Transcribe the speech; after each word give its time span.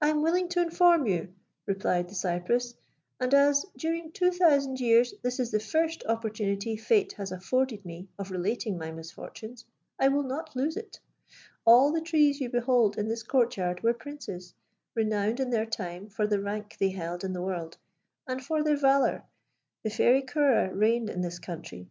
"I 0.00 0.10
am 0.10 0.22
willing 0.22 0.48
to 0.50 0.62
inform 0.62 1.06
you," 1.08 1.34
replied 1.66 2.06
the 2.08 2.14
cypress; 2.14 2.76
"and 3.18 3.34
as, 3.34 3.66
during 3.76 4.12
two 4.12 4.30
thousand 4.30 4.78
years, 4.78 5.12
this 5.22 5.40
is 5.40 5.50
the 5.50 5.58
first 5.58 6.04
opportunity 6.06 6.76
Fate 6.76 7.14
has 7.14 7.32
afforded 7.32 7.84
me 7.84 8.06
of 8.16 8.30
relating 8.30 8.78
my 8.78 8.92
misfortunes, 8.92 9.64
I 9.98 10.06
will 10.06 10.22
not 10.22 10.54
lose 10.54 10.76
it. 10.76 11.00
All 11.64 11.90
the 11.90 12.00
trees 12.00 12.38
you 12.40 12.48
behold 12.48 12.96
in 12.96 13.08
this 13.08 13.24
court 13.24 13.56
yard 13.56 13.82
were 13.82 13.92
princes, 13.92 14.54
renowned 14.94 15.40
in 15.40 15.50
their 15.50 15.66
time 15.66 16.08
for 16.10 16.28
the 16.28 16.38
rank 16.40 16.76
they 16.78 16.90
held 16.90 17.24
in 17.24 17.32
the 17.32 17.42
world, 17.42 17.76
and 18.28 18.40
for 18.44 18.62
their 18.62 18.76
valour. 18.76 19.24
The 19.82 19.90
Fairy 19.90 20.22
Ceora 20.22 20.70
reigned 20.72 21.10
in 21.10 21.22
this 21.22 21.40
country. 21.40 21.88